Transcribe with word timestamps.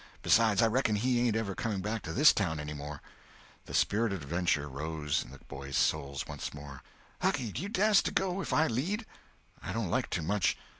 Besides, 0.23 0.63
I 0.63 0.65
reckon 0.65 0.95
he 0.95 1.19
ain't 1.19 1.35
ever 1.35 1.53
coming 1.53 1.79
back 1.79 2.01
to 2.01 2.11
this 2.11 2.33
town 2.33 2.59
any 2.59 2.73
more." 2.73 3.03
The 3.67 3.73
spirit 3.75 4.11
of 4.11 4.23
adventure 4.23 4.67
rose 4.67 5.23
in 5.23 5.29
the 5.29 5.37
boys' 5.47 5.77
souls 5.77 6.25
once 6.25 6.55
more. 6.55 6.81
"Hucky, 7.21 7.53
do 7.53 7.61
you 7.61 7.69
das't 7.69 8.03
to 8.05 8.11
go 8.11 8.41
if 8.41 8.51
I 8.51 8.65
lead?" 8.65 9.05
"I 9.61 9.73
don't 9.73 9.91
like 9.91 10.09
to, 10.09 10.23
much. 10.23 10.57